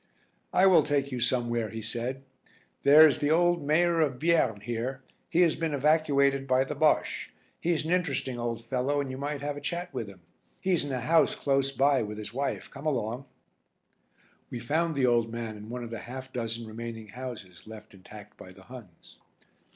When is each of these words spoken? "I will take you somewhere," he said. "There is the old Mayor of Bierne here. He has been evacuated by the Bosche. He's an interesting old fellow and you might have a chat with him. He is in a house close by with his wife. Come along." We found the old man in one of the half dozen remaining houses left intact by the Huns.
"I 0.51 0.65
will 0.65 0.81
take 0.81 1.11
you 1.11 1.19
somewhere," 1.19 1.69
he 1.69 1.83
said. 1.83 2.23
"There 2.81 3.05
is 3.05 3.19
the 3.19 3.29
old 3.29 3.61
Mayor 3.63 3.99
of 3.99 4.17
Bierne 4.17 4.61
here. 4.61 5.03
He 5.29 5.41
has 5.41 5.53
been 5.55 5.75
evacuated 5.75 6.47
by 6.47 6.63
the 6.63 6.73
Bosche. 6.75 7.29
He's 7.59 7.85
an 7.85 7.91
interesting 7.91 8.39
old 8.39 8.65
fellow 8.65 8.99
and 8.99 9.11
you 9.11 9.19
might 9.19 9.41
have 9.41 9.55
a 9.57 9.61
chat 9.61 9.93
with 9.93 10.07
him. 10.07 10.21
He 10.59 10.71
is 10.73 10.83
in 10.83 10.91
a 10.91 11.01
house 11.01 11.35
close 11.35 11.71
by 11.71 12.01
with 12.01 12.17
his 12.17 12.33
wife. 12.33 12.67
Come 12.71 12.87
along." 12.87 13.25
We 14.49 14.57
found 14.59 14.95
the 14.95 15.05
old 15.05 15.31
man 15.31 15.55
in 15.55 15.69
one 15.69 15.83
of 15.83 15.91
the 15.91 15.99
half 15.99 16.33
dozen 16.33 16.65
remaining 16.65 17.09
houses 17.09 17.67
left 17.67 17.93
intact 17.93 18.37
by 18.37 18.53
the 18.53 18.63
Huns. 18.63 19.19